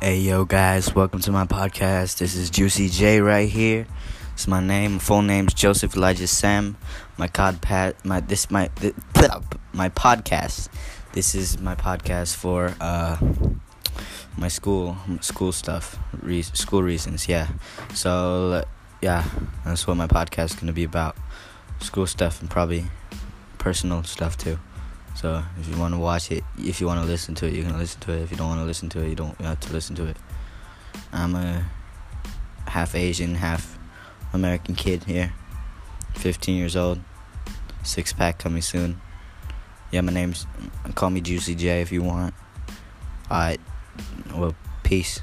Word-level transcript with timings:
Hey 0.00 0.20
yo 0.20 0.44
guys, 0.44 0.94
welcome 0.94 1.18
to 1.22 1.32
my 1.32 1.44
podcast. 1.44 2.18
This 2.18 2.36
is 2.36 2.50
Juicy 2.50 2.88
J 2.88 3.20
right 3.20 3.48
here. 3.48 3.84
It's 4.32 4.46
my 4.46 4.60
name. 4.60 4.92
My 4.92 4.98
full 5.00 5.22
name's 5.22 5.54
Joseph 5.54 5.96
Elijah 5.96 6.28
Sam. 6.28 6.76
My 7.16 7.26
cod 7.26 7.60
pat 7.60 8.04
my 8.04 8.20
this 8.20 8.48
my 8.48 8.70
my 9.72 9.88
podcast. 9.88 10.68
This 11.14 11.34
is 11.34 11.58
my 11.58 11.74
podcast 11.74 12.36
for 12.36 12.76
uh 12.80 13.16
my 14.36 14.46
school 14.46 14.96
school 15.20 15.50
stuff, 15.50 15.98
re- 16.22 16.42
school 16.42 16.84
reasons, 16.84 17.28
yeah. 17.28 17.48
So 17.92 18.64
yeah, 19.02 19.24
that's 19.64 19.88
what 19.88 19.96
my 19.96 20.06
podcast 20.06 20.54
is 20.54 20.60
to 20.60 20.72
be 20.72 20.84
about. 20.84 21.16
School 21.80 22.06
stuff 22.06 22.40
and 22.40 22.48
probably 22.48 22.84
personal 23.58 24.04
stuff 24.04 24.38
too. 24.38 24.60
So 25.20 25.42
if 25.58 25.68
you 25.68 25.76
want 25.76 25.94
to 25.94 25.98
watch 25.98 26.30
it, 26.30 26.44
if 26.58 26.80
you 26.80 26.86
want 26.86 27.00
to 27.00 27.06
listen 27.06 27.34
to 27.34 27.46
it, 27.46 27.52
you 27.52 27.64
can 27.64 27.76
listen 27.76 28.00
to 28.02 28.12
it. 28.12 28.22
If 28.22 28.30
you 28.30 28.36
don't 28.36 28.50
want 28.50 28.60
to 28.60 28.64
listen 28.64 28.88
to 28.90 29.00
it, 29.00 29.08
you 29.08 29.16
don't 29.16 29.36
have 29.40 29.58
to 29.58 29.72
listen 29.72 29.96
to 29.96 30.06
it. 30.06 30.16
I'm 31.12 31.34
a 31.34 31.68
half 32.68 32.94
Asian, 32.94 33.34
half 33.34 33.76
American 34.32 34.76
kid 34.76 35.02
here. 35.02 35.32
15 36.14 36.56
years 36.56 36.76
old. 36.76 37.00
Six 37.82 38.12
pack 38.12 38.38
coming 38.38 38.62
soon. 38.62 39.00
Yeah, 39.90 40.02
my 40.02 40.12
name's 40.12 40.46
call 40.94 41.10
me 41.10 41.20
Juicy 41.20 41.56
J 41.56 41.82
if 41.82 41.90
you 41.90 42.04
want. 42.04 42.32
Alright. 43.28 43.60
Well, 44.32 44.54
peace. 44.84 45.20